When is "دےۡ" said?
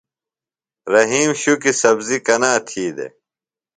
2.95-3.11